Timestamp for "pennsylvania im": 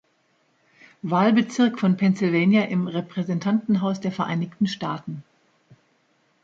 1.95-2.87